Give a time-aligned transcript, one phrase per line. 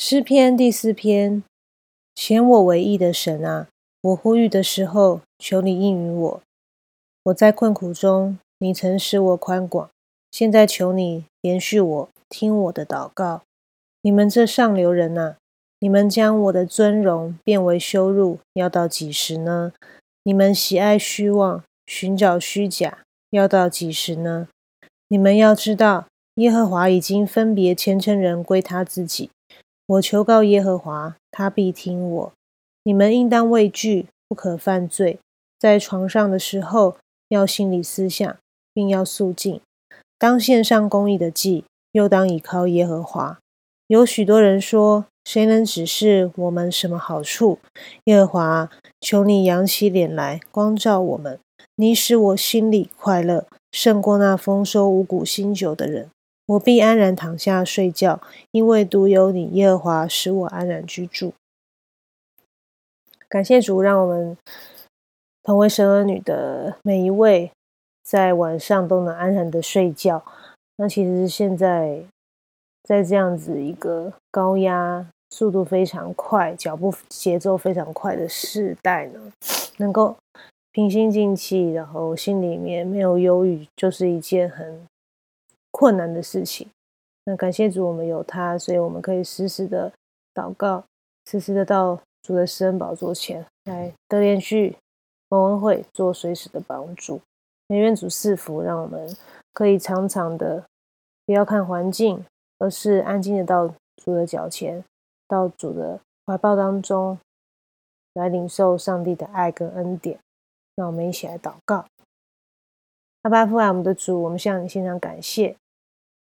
[0.00, 1.42] 诗篇第四篇，
[2.14, 3.66] 显我为义的神啊，
[4.00, 6.42] 我呼吁的时候，求你应允我。
[7.24, 9.90] 我在困苦中，你曾使我宽广，
[10.30, 13.42] 现在求你连续我，听我的祷告。
[14.02, 15.36] 你们这上流人啊，
[15.80, 19.72] 你们将我的尊荣变为羞辱，要到几时呢？
[20.22, 22.98] 你们喜爱虚妄，寻找虚假，
[23.30, 24.46] 要到几时呢？
[25.08, 26.06] 你们要知道，
[26.36, 29.30] 耶和华已经分别虔诚人归他自己。
[29.88, 32.32] 我求告耶和华，他必听我。
[32.82, 35.18] 你们应当畏惧，不可犯罪。
[35.58, 36.98] 在床上的时候，
[37.30, 38.36] 要心里思想，
[38.74, 39.62] 并要肃静。
[40.18, 43.38] 当献上公义的祭，又当倚靠耶和华。
[43.86, 47.58] 有许多人说：“谁能指示我们什么好处？”
[48.04, 51.40] 耶和华，求你扬起脸来，光照我们。
[51.76, 56.10] 你使我心里快乐，胜过那丰收五谷新酒的人。
[56.48, 61.34] 我必安然躺下睡觉，因为独有你耶和华使我安然居住。
[63.28, 64.34] 感谢主，让我们
[65.42, 67.52] 同为神儿女的每一位，
[68.02, 70.24] 在晚上都能安然的睡觉。
[70.78, 72.02] 那其实现在
[72.82, 79.20] 在这样子一个高压、速度非常快、脚步节奏非常快的时代呢，
[79.76, 80.16] 能够
[80.72, 84.86] 平心静气，然后心里面没有忧郁，就是一件很。
[85.70, 86.68] 困难的事情，
[87.24, 89.92] 那感谢主，我们有他，所以我们可以时时的
[90.34, 90.84] 祷告，
[91.26, 94.76] 时时的到主的施恩宝座前来得连续
[95.28, 97.20] 蒙恩会做随时的帮助。
[97.68, 99.14] 愿主赐福，让我们
[99.52, 100.64] 可以常常的
[101.26, 102.24] 不要看环境，
[102.58, 104.82] 而是安静的到主的脚前，
[105.28, 107.18] 到主的怀抱当中
[108.14, 110.18] 来领受上帝的爱跟恩典。
[110.76, 111.84] 那我们一起来祷告。
[113.22, 115.56] 阿爸父爱我们的主，我们向你献上感谢。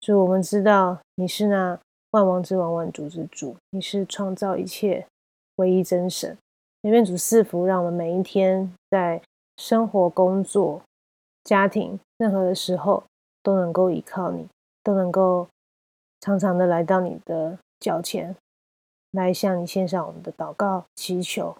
[0.00, 1.78] 主，我们知道你是那
[2.12, 5.06] 万王之王、万主之主，你是创造一切
[5.56, 6.38] 唯一真神。
[6.82, 9.20] 愿主赐福，让我们每一天在
[9.56, 10.80] 生活、工作、
[11.42, 13.02] 家庭任何的时候，
[13.42, 14.46] 都能够依靠你，
[14.84, 15.48] 都能够
[16.20, 18.36] 常常的来到你的脚前，
[19.10, 21.56] 来向你献上我们的祷告、祈求。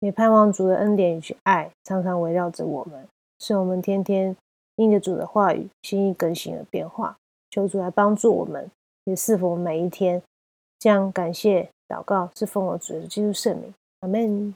[0.00, 3.08] 也盼望主的恩典与爱常常围绕着我们。
[3.40, 4.36] 是我们天天
[4.76, 7.16] 应着主的话语，心意更新而变化。
[7.50, 8.70] 求主来帮助我们，
[9.04, 10.22] 也是否每一天。
[10.78, 14.54] 这样感谢祷告，是奉我主的基督圣名，阿门。